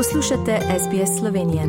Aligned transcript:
Poslušate 0.00 0.58
SBS 0.78 1.18
Slovenijo. 1.18 1.62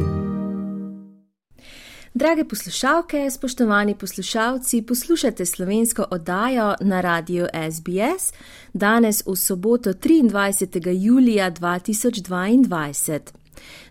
Drage 2.14 2.44
poslušalke, 2.44 3.32
spoštovani 3.32 3.96
poslušalci, 3.96 4.82
poslušate 4.82 5.46
slovensko 5.46 6.06
oddajo 6.12 6.76
na 6.82 7.02
radiju 7.02 7.48
SBS 7.72 8.34
danes 8.74 9.24
v 9.26 9.36
soboto 9.36 9.90
23. 9.90 11.04
julija 11.04 11.52
2022. 11.52 13.41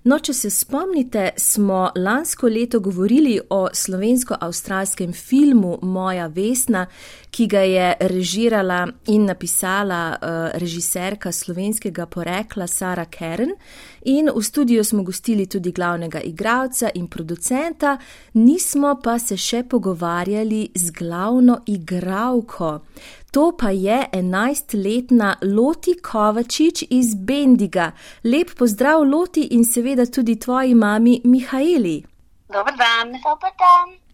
No, 0.02 0.16
če 0.18 0.32
se 0.32 0.50
spomnite, 0.50 1.30
smo 1.37 1.91
lansko 1.96 2.48
leto 2.48 2.80
govorili 2.80 3.34
o 3.50 3.66
slovensko-avstralskem 3.73 5.12
filmu 5.12 5.79
Moja 5.82 6.27
Vesna, 6.27 6.87
ki 7.30 7.46
ga 7.46 7.61
je 7.69 7.91
režirala 8.09 8.80
in 9.12 9.27
napisala 9.29 10.01
uh, 10.14 10.38
režiserka 10.59 11.33
slovenskega 11.33 12.06
porekla 12.06 12.66
Sara 12.66 13.05
Kern. 13.12 13.52
In 14.09 14.30
v 14.33 14.43
studiu 14.43 14.84
smo 14.84 15.02
gostili 15.05 15.46
tudi 15.46 15.73
glavnega 15.73 16.21
igralca 16.24 16.88
in 16.95 17.07
producenta, 17.07 17.98
nismo 18.34 18.96
pa 19.05 19.18
se 19.18 19.37
še 19.37 19.62
pogovarjali 19.68 20.71
z 20.74 20.96
glavno 20.96 21.60
igralko. 21.66 22.79
To 23.30 23.52
pa 23.59 23.70
je 23.70 24.09
enajstletna 24.12 25.37
Loti 25.43 25.95
Kovačič 26.02 26.83
iz 26.91 27.15
Bendiga. 27.15 27.93
Lep 28.25 28.51
pozdrav, 28.59 29.02
Loti, 29.07 29.43
in 29.55 29.65
seveda 29.65 30.07
tudi 30.07 30.38
tvoji 30.38 30.75
mami 30.75 31.21
Mihajli. 31.25 32.02
Dober 32.48 32.74
dan. 32.77 33.12
Dober 33.12 33.52
dan. 33.62 34.09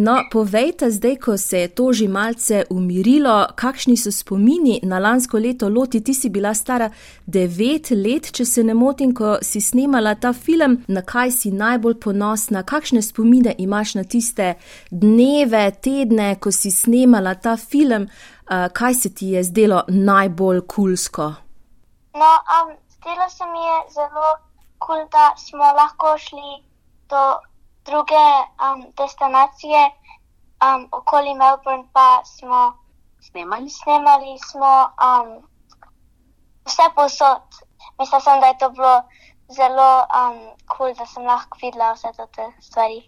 No, 0.00 0.20
povejte 0.30 0.90
zdaj, 0.90 1.16
ko 1.16 1.38
se 1.38 1.58
je 1.58 1.68
to 1.68 1.92
že 1.92 2.08
malce 2.08 2.64
umirilo, 2.70 3.46
kakšni 3.54 3.96
so 3.96 4.12
spomini 4.12 4.78
na 4.82 4.98
lansko 4.98 5.38
leto 5.38 5.68
Loti, 5.68 6.00
ti 6.04 6.14
si 6.14 6.30
bila 6.30 6.54
stara 6.54 6.90
devet 7.26 7.90
let, 7.90 8.30
če 8.30 8.44
se 8.46 8.62
ne 8.62 8.76
motim, 8.78 9.10
ko 9.14 9.38
si 9.42 9.60
snemala 9.60 10.14
ta 10.14 10.30
film, 10.32 10.76
na 10.88 11.02
kaj 11.02 11.30
si 11.30 11.50
najbolj 11.50 11.98
ponosna, 11.98 12.62
kakšne 12.62 13.02
spomine 13.02 13.56
imaš 13.58 13.96
na 13.98 14.04
tiste 14.04 14.54
dneve, 14.90 15.64
tedne, 15.82 16.36
ko 16.38 16.54
si 16.54 16.70
snemala 16.70 17.34
ta 17.34 17.56
film, 17.56 18.06
kaj 18.46 18.94
se 18.94 19.10
ti 19.10 19.34
je 19.34 19.42
zdelo 19.50 19.82
najbolj 19.88 20.62
kulsko? 20.76 21.26
No, 22.14 22.32
um, 22.54 22.70
zdelo 23.00 23.26
se 23.34 23.50
mi 23.50 23.66
je 23.66 23.76
zelo 23.98 24.30
kul, 24.78 24.94
cool, 24.94 25.10
da 25.10 25.34
smo 25.34 25.74
lahko 25.74 26.14
šli 26.22 26.62
do 27.10 27.26
druge 27.88 28.24
um, 28.64 28.80
destinacije 29.00 29.82
um, 30.66 30.82
okoli 30.98 31.32
Melbourne, 31.40 31.86
pa 31.96 32.08
smo 32.24 32.60
snemali. 33.26 33.70
Snemali 33.80 34.32
smo 34.50 34.72
um, 35.06 35.28
vse 36.68 36.86
posod. 36.96 37.44
Mislim, 37.98 38.20
sem, 38.20 38.40
da 38.40 38.46
je 38.46 38.58
to 38.58 38.70
bilo 38.70 38.94
zelo 39.58 39.90
kul, 40.06 40.20
um, 40.20 40.36
cool, 40.76 40.94
da 40.98 41.06
sem 41.06 41.22
lahko 41.24 41.58
videla 41.62 41.92
vse 41.92 42.08
te 42.36 42.44
stvari. 42.60 43.00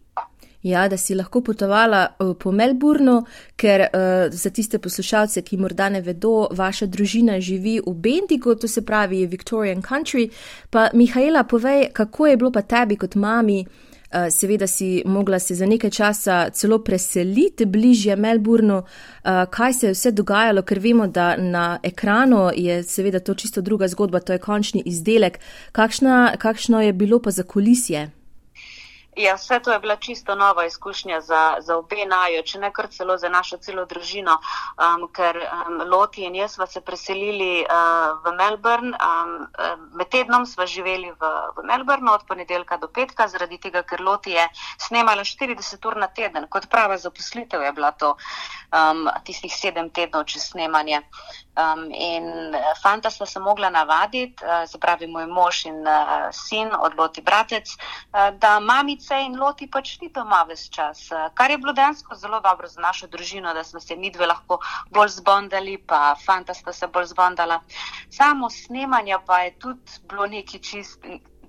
Ja, 0.62 0.89
da 0.89 0.97
si 0.97 1.14
lahko 1.14 1.41
potovala 1.41 2.01
po 2.41 2.53
Melbournu, 2.53 3.23
ker 3.56 3.81
uh, 3.81 3.89
za 4.31 4.51
tiste 4.51 4.78
poslušalce, 4.78 5.42
ki 5.42 5.56
morda 5.56 5.89
ne 5.89 6.03
vedo, 6.05 6.48
vaša 6.53 6.86
družina 6.86 7.39
živi 7.41 7.78
v 7.86 7.95
Bendigo, 7.95 8.55
to 8.55 8.69
se 8.69 8.84
pravi 8.86 9.27
Victorian 9.27 9.83
Country. 9.83 10.28
Pa, 10.70 10.91
Mihajla, 10.92 11.45
povej, 11.45 11.89
kako 11.92 12.27
je 12.27 12.36
bilo 12.36 12.53
pa 12.53 12.62
tebi 12.62 12.97
kot 13.01 13.17
mami? 13.17 13.64
Uh, 13.64 13.89
seveda 14.30 14.66
si 14.66 15.03
mogla 15.06 15.39
se 15.39 15.55
za 15.55 15.66
nekaj 15.66 15.91
časa 15.91 16.50
celo 16.50 16.78
preseliti 16.78 17.66
bližje 17.66 18.17
Melbournu. 18.17 18.77
Uh, 18.78 19.30
kaj 19.50 19.72
se 19.72 19.86
je 19.86 19.92
vse 19.92 20.11
dogajalo, 20.11 20.62
ker 20.62 20.78
vemo, 20.78 21.06
da 21.06 21.36
na 21.36 21.78
ekranu 21.83 22.50
je 22.56 22.83
seveda 22.83 23.20
to 23.20 23.34
čisto 23.34 23.61
druga 23.61 23.89
zgodba, 23.89 24.20
to 24.20 24.33
je 24.33 24.39
končni 24.39 24.83
izdelek. 24.86 25.39
Kakšna, 25.72 26.36
kakšno 26.39 26.80
je 26.83 26.92
bilo 26.92 27.22
pa 27.22 27.30
za 27.30 27.42
kulisje? 27.42 28.11
Ja, 29.16 29.34
vse 29.34 29.58
to 29.61 29.72
je 29.72 29.78
bila 29.78 29.96
čisto 29.96 30.34
nova 30.34 30.67
izkušnja 30.67 31.20
za, 31.20 31.57
za 31.61 31.77
obe 31.77 32.07
najo, 32.07 32.42
če 32.46 32.58
ne 32.62 32.70
kar 32.73 32.86
celo 32.95 33.17
za 33.18 33.29
našo 33.29 33.57
celo 33.58 33.83
družino, 33.90 34.36
um, 34.79 35.08
ker 35.12 35.36
um, 35.36 35.80
Loti 35.90 36.23
in 36.29 36.36
jaz 36.39 36.55
smo 36.55 36.67
se 36.67 36.80
preselili 36.80 37.64
uh, 37.64 38.20
v 38.24 38.34
Melbourne. 38.39 38.95
Um, 38.95 39.34
med 39.98 40.08
tednom 40.14 40.46
smo 40.46 40.67
živeli 40.67 41.11
v, 41.11 41.33
v 41.57 41.67
Melbourneu 41.67 42.14
od 42.14 42.24
ponedeljka 42.29 42.79
do 42.79 42.86
petka, 42.86 43.27
zaradi 43.29 43.58
tega, 43.58 43.83
ker 43.83 44.01
Loti 44.01 44.36
je 44.39 44.46
snemala 44.79 45.27
40 45.27 45.90
ur 45.90 45.98
na 45.98 46.07
teden, 46.07 46.46
kot 46.46 46.70
prava 46.70 46.98
zaposlitev 46.98 47.67
je 47.67 47.73
bila 47.73 47.90
to 47.90 48.14
um, 48.14 49.08
tistih 49.27 49.52
sedem 49.52 49.90
tednov 49.90 50.24
čez 50.30 50.52
snemanje. 50.52 51.02
Um, 51.56 51.90
in 51.90 52.55
eh, 52.55 52.74
fanta 52.83 53.11
sta 53.11 53.27
se 53.27 53.40
mogla 53.40 53.70
navaditi, 53.70 54.44
uh, 54.44 54.68
se 54.70 54.78
pravi 54.78 55.06
moj 55.06 55.27
mož 55.27 55.64
in 55.66 55.80
uh, 55.83 56.28
sin 56.30 56.70
od 56.78 56.94
Loti 56.98 57.20
bratec, 57.22 57.72
uh, 57.74 58.30
da 58.38 58.61
mamice 58.61 59.18
in 59.24 59.34
Loti 59.36 59.66
pač 59.66 59.98
ni 60.00 60.08
doma 60.14 60.44
ves 60.48 60.68
čas. 60.70 61.10
Uh, 61.10 61.27
kar 61.34 61.50
je 61.50 61.58
bilo 61.58 61.72
dejansko 61.72 62.14
zelo 62.14 62.40
dobro 62.40 62.68
za 62.68 62.80
našo 62.80 63.06
družino, 63.06 63.55
da 63.55 63.64
smo 63.64 63.80
se 63.80 63.96
mi 63.96 64.10
dve 64.10 64.27
lahko 64.30 64.60
bolj 64.90 65.08
zbondali, 65.18 65.77
pa 65.78 66.14
fanta 66.24 66.55
sta 66.55 66.72
se 66.72 66.86
bolj 66.86 67.10
zbondala. 67.10 67.60
Samo 68.10 68.50
snemanje 68.50 69.18
pa 69.27 69.42
je 69.42 69.58
tudi 69.58 70.00
bilo 70.06 70.27
neki 70.27 70.62
čist 70.62 71.02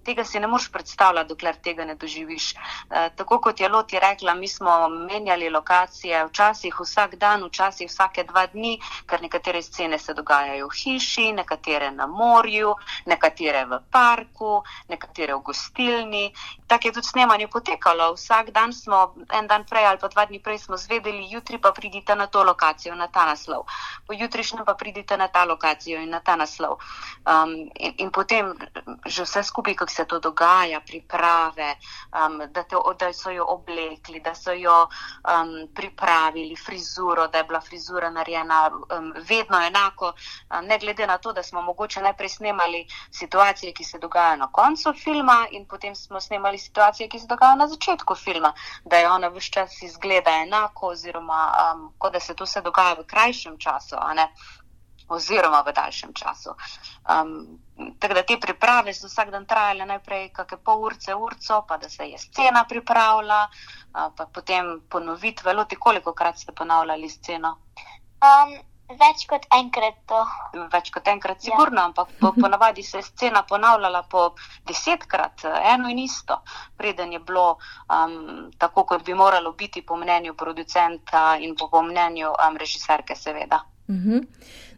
tega 0.04 0.24
si 0.24 0.40
ne 0.40 0.48
moreš 0.48 0.72
predstavljati, 0.72 1.30
dokler 1.30 1.56
tega 1.64 1.86
ne 1.86 1.96
doživiš. 1.96 2.54
E, 2.54 3.10
tako 3.16 3.40
kot 3.42 3.60
je 3.60 3.70
Loti 3.70 4.00
rekla, 4.00 4.34
mi 4.34 4.48
smo 4.48 4.90
menjali 4.90 5.50
lokacije, 5.50 6.26
včasih 6.26 6.76
vsak 6.80 7.16
dan, 7.16 7.44
včasih 7.44 7.90
vsake 7.90 8.24
dva 8.24 8.46
dni, 8.48 8.80
ker 9.06 9.22
nekatere 9.22 9.62
scene 9.62 10.00
se 10.00 10.14
dogajajo 10.14 10.68
v 10.68 10.78
hiši, 10.84 11.32
nekatere 11.34 11.92
na 11.92 12.08
morju, 12.08 12.76
nekatere 13.06 13.66
v 13.66 13.80
parku, 13.92 14.62
nekatere 14.90 15.36
v 15.36 15.42
gostilni. 15.52 16.26
Tako 16.68 16.88
je 16.88 16.94
tudi 16.94 17.08
snemanje 17.08 17.48
potekalo. 17.48 18.14
Vsak 18.16 18.52
dan 18.52 18.74
smo, 18.74 19.14
en 19.30 19.48
dan 19.48 19.66
prej 19.66 19.86
ali 19.86 20.00
pa 20.00 20.08
dva 20.08 20.26
dni 20.26 20.40
prej, 20.40 20.60
smo 20.66 20.78
zvedeli, 20.78 21.28
jutri 21.30 21.58
pa 21.58 21.72
pridite 21.72 22.16
na 22.16 22.28
to 22.28 22.44
lokacijo, 22.44 22.96
na 22.96 23.08
ta 23.08 23.26
naslov. 23.26 23.66
Po 24.08 24.14
jutrišnjem 24.14 24.66
pa 24.66 24.74
pridite 24.74 25.18
na 25.18 25.28
ta 25.28 25.46
lokacijo 25.46 26.02
in 26.02 26.10
na 26.10 26.20
ta 26.20 26.36
naslov. 26.36 26.80
Um, 27.26 27.70
in, 27.76 27.94
in 27.98 28.12
potem 28.12 28.54
že 29.06 29.24
vse 29.24 29.44
skupaj, 29.44 29.76
kako 29.76 29.91
se 29.92 30.06
to 30.06 30.20
dogaja, 30.20 30.82
priprave, 30.82 31.76
um, 32.16 32.38
da, 32.52 32.64
te, 32.64 32.76
da 33.00 33.14
so 33.14 33.32
jo 33.32 33.46
oblekli, 33.48 34.20
da 34.20 34.34
so 34.36 34.54
jo 34.54 34.88
um, 34.88 35.68
pripravili, 35.76 36.56
frizuro, 36.56 37.28
da 37.28 37.38
je 37.38 37.44
bila 37.44 37.62
frizura 37.62 38.10
narejena 38.10 38.72
um, 38.72 39.14
vedno 39.30 39.62
enako, 39.68 40.14
um, 40.14 40.66
ne 40.66 40.80
glede 40.80 41.08
na 41.08 41.18
to, 41.18 41.34
da 41.34 41.44
smo 41.44 41.62
mogoče 41.62 42.02
najprej 42.02 42.30
snemali 42.30 42.86
situacije, 43.12 43.74
ki 43.74 43.84
se 43.84 44.00
dogajajo 44.00 44.38
na 44.38 44.52
koncu 44.52 44.94
filma 45.04 45.48
in 45.52 45.66
potem 45.68 45.96
smo 45.96 46.20
snemali 46.20 46.58
situacije, 46.58 47.10
ki 47.10 47.20
se 47.20 47.28
dogajajo 47.28 47.56
na 47.56 47.68
začetku 47.68 48.16
filma, 48.16 48.54
da 48.86 48.98
je 48.98 49.10
ona 49.12 49.28
vse 49.28 49.52
čas 49.52 49.82
izgleda 49.82 50.32
enako 50.32 50.88
oziroma 50.88 51.42
um, 51.74 51.94
kot 51.98 52.14
da 52.14 52.20
se 52.20 52.36
to 52.36 52.44
vse 52.44 52.62
dogaja 52.62 52.94
v 52.94 53.06
krajšem 53.08 53.58
času 53.58 53.96
oziroma 55.12 55.62
v 55.68 55.74
daljšem 55.76 56.14
času. 56.14 56.56
Um, 57.10 57.36
tako 58.00 58.14
da 58.14 58.24
te 58.24 58.38
priprave 58.40 58.94
so 58.94 59.08
vsak 59.08 59.32
dan 59.32 59.46
trajale 59.46 59.86
najprej 59.86 60.30
kakšne 60.36 60.58
pol 60.66 60.88
urce, 60.90 61.16
urco, 61.16 61.62
pa 61.68 61.78
da 61.78 61.90
se 61.90 62.10
je 62.10 62.18
scena 62.18 62.66
pripravila, 62.70 63.48
pa 63.92 64.26
potem 64.34 64.82
ponovitve. 64.90 65.54
Loti, 65.54 65.76
koliko 65.76 66.14
krat 66.14 66.38
ste 66.38 66.52
ponavljali 66.52 67.10
sceno? 67.10 67.58
Um, 68.22 68.54
več 69.00 69.26
kot 69.30 69.46
enkrat. 69.56 69.98
To. 70.12 70.22
Več 70.74 70.92
kot 70.94 71.08
enkrat, 71.08 71.40
ja. 71.40 71.52
sigurno, 71.52 71.82
ja. 71.82 71.88
ampak 71.90 72.12
po, 72.20 72.34
ponavadi 72.38 72.84
se 72.84 73.00
je 73.00 73.08
scena 73.08 73.44
ponavljala 73.48 74.04
po 74.12 74.28
desetkrat, 74.68 75.46
eno 75.74 75.90
in 75.92 76.02
isto, 76.04 76.42
preden 76.78 77.14
je 77.16 77.20
bilo 77.20 77.58
um, 77.88 78.52
tako, 78.60 78.86
kot 78.94 79.06
bi 79.08 79.16
moralo 79.18 79.54
biti 79.58 79.86
po 79.86 79.98
mnenju 80.00 80.36
producenta 80.36 81.38
in 81.40 81.56
po, 81.56 81.70
po 81.72 81.84
mnenju 81.88 82.34
um, 82.36 82.58
režiserke, 82.60 83.16
seveda. 83.16 83.64
Uh 83.88 83.96
mhm. 83.96 84.12
-huh. 84.12 84.26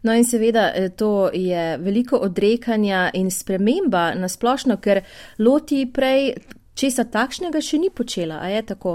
No, 0.02 0.12
in 0.12 0.24
seveda 0.24 0.72
eh, 0.74 0.88
to 0.88 1.30
je 1.32 1.78
veliko 1.78 2.16
odrekanja 2.16 3.10
in 3.14 3.30
sprememba 3.30 4.14
na 4.14 4.28
splošno, 4.28 4.76
ker 4.76 5.04
loti 5.38 5.92
prej 5.92 6.34
česa 6.74 7.04
takšnega 7.04 7.60
še 7.60 7.78
ni 7.78 7.90
počela. 7.90 8.38
A 8.40 8.48
je 8.48 8.62
tako? 8.62 8.92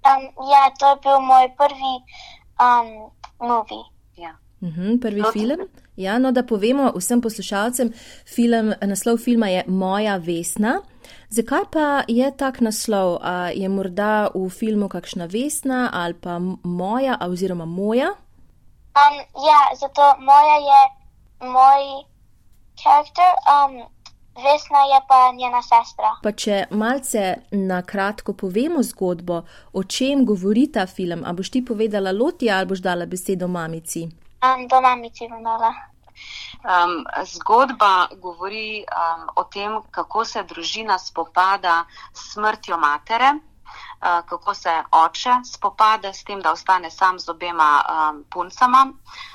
Um, 0.00 0.22
ja, 0.52 0.70
to 0.78 0.90
je 0.90 0.96
bil 1.02 1.20
moj 1.20 1.48
prvi 1.58 1.94
um, 2.60 3.10
movie. 3.48 3.84
Ja. 4.16 4.36
Uh 4.60 4.68
mhm, 4.68 4.80
-huh, 4.80 5.00
prvi 5.00 5.20
loti. 5.20 5.38
film. 5.38 5.68
Ja, 5.96 6.18
no, 6.18 6.32
da 6.32 6.42
povemo 6.42 6.92
vsem 6.96 7.20
poslušalcem, 7.20 7.92
film, 8.26 8.72
naslov 8.82 9.16
filma 9.16 9.48
je 9.48 9.64
Moja 9.66 10.16
Vesna. 10.16 10.80
Zakaj 11.28 11.64
pa 11.72 12.04
je 12.08 12.30
tak 12.36 12.60
naslov? 12.60 13.18
A 13.22 13.50
je 13.54 13.68
morda 13.68 14.30
v 14.34 14.48
filmu 14.48 14.88
kakšna 14.88 15.26
vesna 15.26 15.90
ali 15.92 16.14
pa 16.14 16.38
moja 16.64 17.18
oziroma 17.20 17.64
moja? 17.64 18.14
Um, 18.90 19.16
ja, 19.48 19.60
zato 19.80 20.14
moja 20.18 20.56
je 20.70 20.80
moj 21.40 22.04
karakter, 22.82 23.32
um, 23.46 23.82
Vesna 24.34 24.78
je 24.78 25.00
pa 25.08 25.32
njena 25.32 25.62
sestra. 25.62 26.10
Pa 26.22 26.32
če 26.32 26.64
malce 26.70 27.22
na 27.50 27.82
kratko 27.82 28.32
povemo 28.32 28.82
zgodbo, 28.82 29.42
o 29.72 29.82
čem 29.84 30.24
govori 30.24 30.68
ta 30.72 30.86
film, 30.86 31.24
a 31.26 31.34
boš 31.36 31.50
ti 31.50 31.64
povedala 31.66 32.14
Loti 32.14 32.50
ali 32.50 32.66
boš 32.66 32.80
dala 32.80 33.06
besedo 33.06 33.48
mamici? 33.48 34.06
Um, 34.40 34.66
do 34.70 34.80
mamici 34.80 35.28
bom 35.28 35.42
dala. 35.44 35.74
Um, 36.62 37.04
zgodba 37.26 38.08
govori 38.22 38.84
um, 38.84 39.26
o 39.36 39.44
tem, 39.44 39.76
kako 39.90 40.24
se 40.24 40.42
družina 40.44 40.98
spopada 40.98 41.84
s 42.14 42.32
smrtjo 42.32 42.78
matere, 42.78 43.34
kako 44.00 44.54
se 44.54 44.72
oče 44.92 45.34
spopada 45.44 46.12
s 46.12 46.24
tem, 46.24 46.40
da 46.40 46.52
ostane 46.52 46.90
sam 46.90 47.18
z 47.18 47.28
obema 47.28 47.82
um, 47.84 48.24
puncama. 48.30 48.92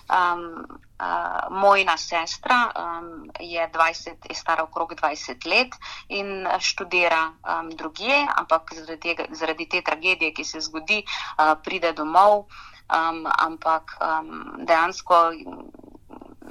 Um, 0.09 0.65
uh, 0.99 1.49
mojna 1.49 1.97
sestra 1.97 2.71
um, 2.75 3.31
je, 3.39 3.69
20, 3.73 4.29
je 4.29 4.35
stara 4.35 4.63
okrog 4.63 4.93
20 4.93 5.45
let 5.45 5.75
in 6.07 6.47
študira 6.59 7.31
um, 7.31 7.69
drugje, 7.69 8.27
ampak 8.35 8.73
zaradi, 8.73 9.15
zaradi 9.31 9.69
te 9.69 9.81
tragedije, 9.81 10.33
ki 10.33 10.43
se 10.43 10.59
zgodi, 10.59 11.03
uh, 11.03 11.55
pride 11.63 11.93
domov. 11.93 12.45
Um, 12.85 13.25
ampak 13.25 13.97
um, 13.97 14.61
dejansko 14.61 15.31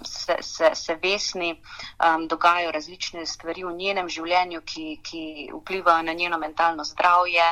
se, 0.07 0.37
se, 0.41 0.71
se 0.75 0.95
vesni 1.03 1.53
um, 1.55 2.29
dogajajo 2.29 2.71
različne 2.73 3.27
stvari 3.27 3.65
v 3.65 3.73
njenem 3.77 4.09
življenju, 4.09 4.61
ki, 4.65 4.87
ki 5.03 5.23
vplivajo 5.53 6.03
na 6.03 6.13
njeno 6.13 6.39
mentalno 6.39 6.85
zdravje, 6.85 7.45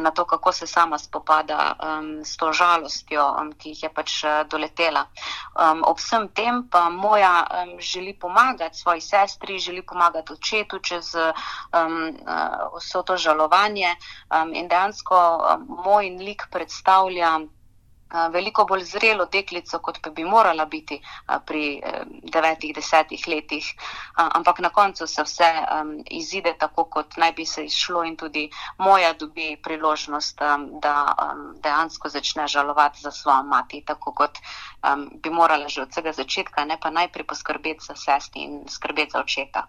na 0.00 0.10
to, 0.10 0.24
kako 0.24 0.52
se 0.52 0.66
sama 0.66 0.98
spopada 0.98 1.74
um, 1.74 2.24
s 2.24 2.36
to 2.36 2.52
žalostjo, 2.52 3.24
um, 3.40 3.52
ki 3.52 3.74
jih 3.74 3.82
je 3.82 3.92
pač 3.94 4.16
uh, 4.24 4.42
doletela. 4.48 5.06
Um, 5.54 5.82
ob 5.84 5.98
vsem 5.98 6.28
tem 6.28 6.62
pa 6.70 6.88
moja 6.90 7.44
um, 7.44 7.76
želi 7.80 8.14
pomagati 8.14 8.78
svoji 8.78 9.00
sestri, 9.00 9.58
želi 9.58 9.82
pomagati 9.82 10.32
očetu 10.32 10.78
čez 10.78 11.14
um, 11.14 12.16
uh, 12.24 12.78
vso 12.78 13.02
to 13.02 13.16
žalovanje 13.16 13.94
um, 14.30 14.54
in 14.54 14.68
dejansko 14.68 15.18
um, 15.36 15.66
moj 15.84 16.10
lik 16.18 16.48
predstavlja 16.50 17.38
veliko 18.32 18.64
bolj 18.64 18.84
zrelo 18.84 19.26
deklico, 19.26 19.78
kot 19.78 19.98
pa 20.02 20.10
bi 20.10 20.24
morala 20.24 20.64
biti 20.66 21.00
pri 21.46 21.80
devetih, 22.22 22.74
desetih 22.74 23.26
letih. 23.28 23.66
Ampak 24.16 24.60
na 24.60 24.70
koncu 24.70 25.06
se 25.06 25.22
vse 25.22 25.50
izide 26.10 26.54
tako, 26.58 26.84
kot 26.84 27.16
naj 27.16 27.32
bi 27.32 27.46
se 27.46 27.64
izšlo 27.64 28.04
in 28.04 28.16
tudi 28.16 28.48
moja 28.78 29.12
dobi 29.12 29.56
priložnost, 29.62 30.40
da 30.82 30.94
dejansko 31.62 32.08
začne 32.08 32.46
žalovati 32.48 33.00
za 33.00 33.10
svojo 33.10 33.42
mati, 33.42 33.82
tako 33.86 34.12
kot 34.12 34.38
bi 35.22 35.30
morala 35.30 35.68
že 35.68 35.82
od 35.82 35.90
vsega 35.90 36.12
začetka, 36.12 36.64
ne 36.64 36.78
pa 36.80 36.90
najprej 36.90 37.26
poskrbeti 37.26 37.84
za 37.84 37.94
sesti 37.96 38.38
in 38.40 38.64
skrbeti 38.68 39.10
za 39.12 39.20
očeta. 39.20 39.66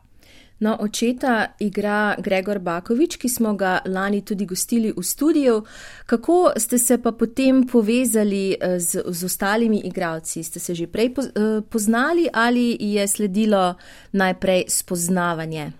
No, 0.59 0.77
očeta 0.79 1.45
igra 1.59 2.15
Gregor 2.17 2.59
Bakovič, 2.59 3.15
ki 3.17 3.29
smo 3.29 3.53
ga 3.55 3.79
lani 3.85 4.19
tudi 4.25 4.45
gostili 4.45 4.91
v 4.91 5.03
studiu. 5.03 5.61
Kako 6.05 6.51
ste 6.57 6.77
se 6.77 6.97
pa 7.01 7.11
potem 7.11 7.63
povezali 7.67 8.57
eh, 8.59 8.79
z, 8.79 9.03
z 9.07 9.23
ostalimi 9.23 9.79
igravci? 9.87 10.43
Ste 10.43 10.59
se 10.59 10.75
že 10.75 10.87
prej 10.87 11.13
eh, 11.15 11.61
poznali 11.71 12.27
ali 12.33 12.75
je 12.79 13.07
sledilo 13.07 13.75
najprej 14.11 14.65
spoznavanje? 14.67 15.71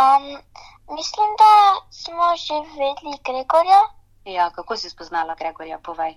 Um, 0.00 0.24
mislim, 0.96 1.28
da 1.36 1.52
smo 1.90 2.32
že 2.40 2.56
vedeli 2.72 3.20
Gregorja. 3.20 3.80
Ja, 4.24 4.50
kako 4.50 4.76
si 4.76 4.90
spoznala 4.90 5.34
Gregorja? 5.34 5.78
Povej. 5.78 6.16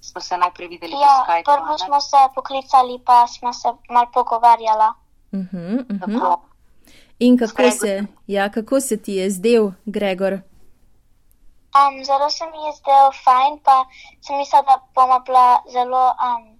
Smo 0.00 0.20
se 0.20 0.36
najprej 0.36 0.68
videli. 0.68 0.92
Ja, 0.92 1.42
prvo 1.44 1.78
smo 1.78 2.00
se 2.00 2.16
poklicali, 2.34 3.00
pa 3.06 3.26
smo 3.26 3.52
se 3.52 3.68
malo 3.88 4.08
pogovarjali. 4.12 4.92
Uh 5.32 5.38
-huh, 5.38 5.78
uh 5.78 6.00
-huh. 6.00 6.38
In 7.18 7.38
kako 7.38 7.70
se, 7.70 8.06
ja, 8.26 8.48
kako 8.48 8.80
se 8.80 8.96
ti 8.96 9.12
je 9.12 9.30
zdel, 9.30 9.70
Gregor? 9.86 10.32
Um, 10.32 12.04
zelo 12.04 12.30
se 12.30 12.44
mi 12.44 12.58
je 12.66 12.72
zdel 12.72 13.12
fajn, 13.24 13.58
pa 13.64 13.84
sem 14.20 14.36
mislila, 14.38 14.62
da 14.62 14.74
bomo 14.94 15.20
bila 15.20 15.62
zelo 15.72 16.04
um, 16.26 16.58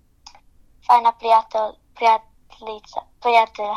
fajna 0.87 1.13
prijatelj, 1.13 1.73
prijateljica, 1.95 3.01
prijatelja. 3.21 3.75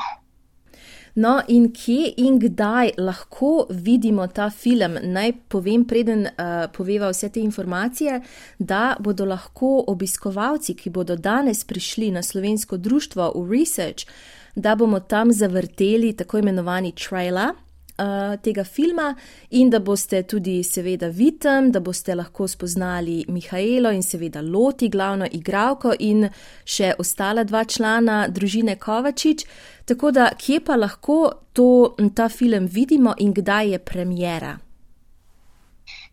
No, 1.16 1.42
in 1.48 1.74
kje 1.76 2.14
in 2.18 2.40
kdaj 2.40 2.94
lahko 2.98 3.66
vidimo 3.70 4.28
ta 4.28 4.50
film? 4.50 4.96
Naj 5.04 5.34
povem, 5.52 5.84
preden 5.86 6.24
uh, 6.26 6.70
poveva 6.72 7.10
vse 7.12 7.30
te 7.30 7.42
informacije, 7.44 8.22
da 8.60 8.96
bodo 9.00 9.26
lahko 9.26 9.84
obiskovalci, 9.88 10.76
ki 10.76 10.90
bodo 10.90 11.16
danes 11.16 11.66
prišli 11.68 12.12
na 12.12 12.24
slovensko 12.24 12.78
društvo 12.78 13.32
v 13.36 13.60
Research, 13.60 14.08
da 14.56 14.76
bomo 14.76 15.00
tam 15.00 15.34
zavrteli 15.34 16.14
tako 16.14 16.38
imenovani 16.38 16.92
trailer. 16.96 17.52
Eh, 18.02 18.38
tega 18.42 18.64
filma 18.64 19.16
in 19.50 19.70
da 19.70 19.80
boste 19.80 20.24
tudi, 20.26 20.64
seveda, 20.64 21.08
vidim, 21.08 21.70
da 21.72 21.80
boste 21.80 22.16
lahko 22.16 22.48
spoznali 22.48 23.26
Mihajlo 23.28 23.92
in 23.94 24.02
seveda 24.02 24.42
Loti, 24.42 24.90
glavno 24.90 25.28
igralko 25.32 25.94
in 26.00 26.26
še 26.66 26.96
ostala 26.98 27.44
dva 27.44 27.62
člana 27.66 28.24
družine 28.28 28.80
Kovačič. 28.82 29.46
Tako 29.86 30.12
da, 30.18 30.32
kje 30.34 30.64
pa 30.66 30.80
lahko 30.82 31.20
to, 31.54 31.94
ta 32.16 32.30
film 32.30 32.66
vidimo 32.66 33.14
in 33.20 33.36
kdaj 33.38 33.74
je 33.76 33.80
premjera? 33.92 34.58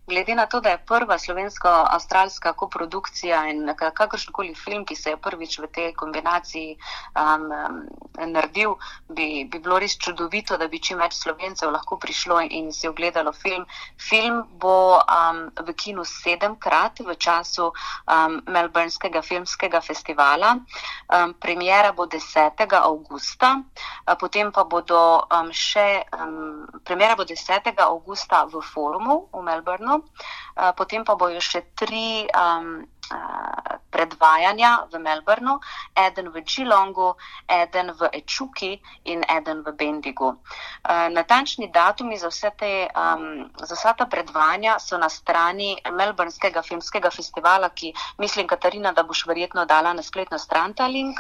Glede 0.08 0.34
na 0.34 0.46
to, 0.46 0.60
da 0.60 0.70
je 0.70 0.84
prva 0.86 1.18
slovensko-avstralska 1.18 2.52
koprodukcija 2.52 3.42
in 3.50 3.68
kakršenkoli 3.94 4.54
film, 4.54 4.84
ki 4.84 4.96
se 4.96 5.10
je 5.10 5.16
prvič 5.16 5.58
v 5.58 5.68
tej 5.72 5.92
kombinaciji 5.92 6.76
um, 7.12 7.52
naredil, 8.26 8.76
bi, 9.08 9.44
bi 9.44 9.58
bilo 9.58 9.78
res 9.78 9.96
čudovito, 9.98 10.56
da 10.58 10.68
bi 10.68 10.80
čim 10.82 10.98
več 10.98 11.18
slovencev 11.20 11.70
lahko 11.70 11.98
prišlo 12.00 12.40
in 12.50 12.72
si 12.72 12.88
ogledalo 12.88 13.32
film. 13.32 13.66
Film 13.98 14.42
bo 14.58 14.98
um, 14.98 15.44
v 15.54 15.74
kinu 15.74 16.04
sedemkrat 16.04 17.00
v 17.06 17.14
času 17.16 17.70
um, 17.70 18.40
Melbourneskega 18.48 19.22
filmskega 19.22 19.80
festivala. 19.80 20.56
Um, 21.08 21.34
premjera 21.34 21.92
bo 21.92 22.06
10. 22.06 22.66
augusta, 22.82 23.62
potem 24.18 24.52
pa 24.52 24.64
bodo 24.64 25.24
um, 25.30 25.52
še, 25.52 26.04
um, 26.18 26.66
premjera 26.84 27.16
bo 27.16 27.24
10. 27.24 27.72
augusta 27.86 28.44
v 28.46 28.62
forumu 28.62 29.28
v 29.32 29.42
Melbourneu. 29.42 30.02
Eh, 30.58 30.72
potem 30.74 31.04
pa 31.06 31.14
bojo 31.14 31.38
še 31.38 31.62
tri 31.78 32.26
um, 32.34 32.82
predvajanja 33.98 34.86
v 34.92 35.02
Melbournu, 35.02 35.58
eden 35.98 36.30
v 36.30 36.42
Geelongu, 36.46 37.14
eden 37.50 37.90
v 37.98 38.10
Ečuki 38.20 38.78
in 39.10 39.24
eden 39.26 39.64
v 39.66 39.74
Bendigu. 39.74 40.30
Uh, 40.30 41.08
natančni 41.10 41.70
datumi 41.74 42.18
za 42.18 42.30
vse 42.30 42.50
te, 42.54 42.72
um, 42.94 43.50
za 43.58 43.74
vsa 43.74 43.96
ta 43.98 44.06
predvajanja 44.06 44.78
so 44.78 44.98
na 44.98 45.10
strani 45.10 45.74
Melbourneskega 45.90 46.62
filmskega 46.62 47.10
festivala, 47.10 47.74
ki 47.74 47.92
mislim, 48.22 48.46
Katarina, 48.46 48.92
da 48.92 49.02
boš 49.02 49.26
verjetno 49.26 49.66
dala 49.66 49.92
na 49.92 50.02
spletno 50.02 50.38
stran 50.38 50.74
ta 50.74 50.86
link. 50.86 51.18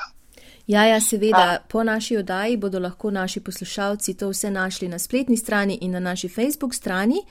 Ja, 0.68 0.84
ja, 0.84 1.00
seveda, 1.00 1.58
po 1.68 1.80
naši 1.84 2.16
oddaji 2.16 2.56
bodo 2.56 2.78
lahko 2.78 3.10
naši 3.10 3.40
poslušalci 3.44 4.16
to 4.16 4.28
vse 4.28 4.50
našli 4.50 4.88
na 4.88 4.98
spletni 4.98 5.36
strani 5.36 5.78
in 5.80 5.90
na 5.90 6.00
naši 6.00 6.28
Facebook 6.28 6.74
strani. 6.74 7.22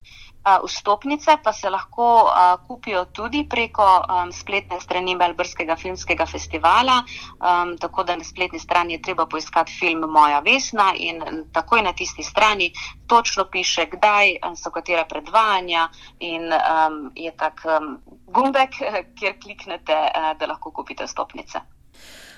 Vstopnice 0.65 1.38
pa 1.44 1.53
se 1.53 1.70
lahko 1.70 2.24
uh, 2.24 2.67
kupijo 2.67 3.06
tudi 3.06 3.46
preko 3.50 3.84
um, 3.84 4.32
spletne 4.32 4.79
strani 4.82 5.15
Melbourneskega 5.15 5.75
filmskega 5.75 6.25
festivala. 6.25 7.03
Um, 7.03 7.77
tako 7.77 8.03
da 8.03 8.15
na 8.15 8.24
spletni 8.24 8.60
strani 8.60 8.94
je 8.94 9.01
treba 9.01 9.25
poiskati 9.25 9.77
film 9.79 10.10
Moja 10.10 10.39
Vesna 10.39 10.94
in 10.98 11.22
takoj 11.51 11.82
na 11.82 11.94
tisti 11.94 12.24
strani 12.24 12.72
točno 13.08 13.46
piše, 13.51 13.86
kdaj 13.86 14.38
so 14.56 14.72
katera 14.72 15.06
predvajanja 15.06 15.89
in 16.20 16.41
um, 16.41 17.12
je 17.15 17.38
tak 17.38 17.62
um, 17.65 17.98
gumbek, 18.25 18.70
kjer 19.20 19.39
kliknete, 19.44 19.94
uh, 19.94 20.38
da 20.39 20.46
lahko 20.46 20.72
kupite 20.72 21.06
vstopnice. 21.06 21.76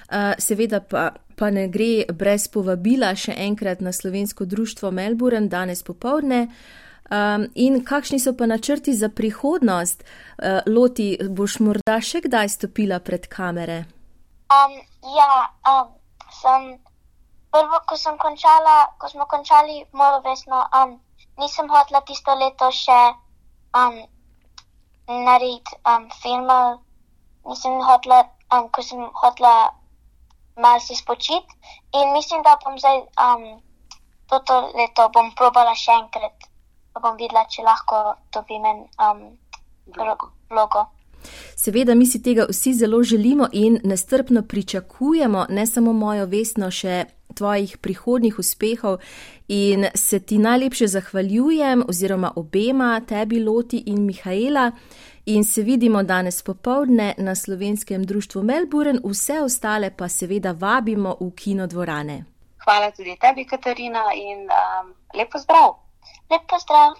Uh, 0.10 0.34
seveda 0.42 0.80
pa, 0.82 1.12
pa 1.38 1.50
ne 1.54 1.68
gre 1.70 2.06
brez 2.10 2.48
povabila 2.50 3.12
še 3.13 3.36
enkrat 3.38 3.82
na 3.86 3.94
slovensko 3.94 4.46
društvo 4.50 4.89
Melbourne 4.92 5.50
danes 5.50 5.84
popovdne. 5.86 6.48
Um, 7.10 7.46
in 7.56 7.84
kakšni 7.86 8.20
so 8.20 8.34
pa 8.38 8.46
načrti 8.46 8.94
za 8.94 9.10
prihodnost? 9.10 10.04
Uh, 10.04 10.66
Loti, 10.66 11.13
boš 11.30 11.60
morda 11.62 12.00
še 12.01 12.22
kdaj 12.25 12.50
stopila 12.54 13.00
pred 13.06 13.30
kamere? 13.30 13.84
Um, 14.50 14.75
ja, 15.13 15.30
um, 15.70 15.94
sem 16.42 16.68
prvo, 17.54 17.82
ko 17.86 17.98
sem 17.98 18.18
končala, 18.18 18.75
ko 18.98 19.10
smo 19.10 19.25
končali 19.25 19.86
mojo 19.94 20.22
vesno, 20.25 20.66
um, 20.74 20.98
nisem 21.42 21.70
hotela 21.70 22.01
tisto 22.06 22.34
leto 22.38 22.70
še 22.74 23.00
um, 23.78 23.98
narediti 25.06 25.82
um, 25.86 26.10
filma, 26.22 26.78
nisem 27.50 27.82
hotela, 27.86 28.24
um, 28.54 28.70
ko 28.70 28.86
sem 28.86 29.06
hotela 29.22 29.70
malo 30.60 30.80
se 30.80 30.96
spočiti 30.96 31.51
in 32.00 32.13
mislim, 32.13 32.44
da 32.44 32.58
bom 32.63 32.78
zdaj 32.80 32.98
um, 33.25 33.48
toto 34.30 34.60
leto 34.78 35.10
bom 35.13 35.34
probala 35.36 35.75
še 35.75 35.98
enkrat 36.04 36.50
pa 36.94 37.01
bom 37.08 37.18
videla, 37.18 37.46
če 37.50 37.63
lahko 37.63 38.00
dobim 38.34 38.66
en 38.66 38.86
um, 39.00 39.25
vlogo. 40.50 40.88
Seveda, 41.60 41.96
mi 41.96 42.06
si 42.08 42.22
tega 42.24 42.46
vsi 42.50 42.74
zelo 42.74 43.01
želimo 43.04 43.50
in 43.51 43.80
nestrpno 43.84 44.42
pričakujemo, 44.48 45.46
ne 45.50 45.66
samo 45.68 45.94
mojo 45.94 46.25
vestno, 46.32 46.72
še 46.72 47.04
tvojih 47.36 47.78
prihodnih 47.78 48.39
uspehov. 48.39 49.00
In 49.50 49.86
se 49.96 50.20
ti 50.20 50.38
najlepše 50.38 50.88
zahvaljujem, 50.88 51.84
oziroma 51.89 52.32
obema, 52.36 52.94
tebi, 53.01 53.44
Loti 53.44 53.84
in 53.92 54.06
Mihajla. 54.08 54.72
In 55.29 55.43
se 55.43 55.62
vidimo 55.62 56.03
danes 56.03 56.43
popovdne 56.43 57.13
na 57.17 57.36
slovenskem 57.36 58.03
društvu 58.03 58.43
Melbourne, 58.43 59.00
vse 59.03 59.41
ostale 59.41 59.91
pa 59.98 60.07
seveda 60.07 60.51
vabimo 60.51 61.17
v 61.19 61.31
kinodvorane. 61.36 62.24
Hvala 62.63 62.91
tudi 62.91 63.17
tebi, 63.21 63.45
Katarina, 63.45 64.03
in 64.15 64.38
um, 64.39 64.93
lepo 65.13 65.38
zdrav. 65.38 65.69
Lepo 66.31 66.55
zdrav. 66.63 66.91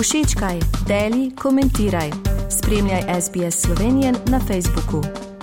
Všečkaj, 0.00 0.58
deli, 0.88 1.30
komentiraj. 1.36 2.10
Spremljaj 2.50 3.20
SBS 3.20 3.62
Slovenijo 3.62 4.12
na 4.26 4.40
Facebooku. 4.40 5.33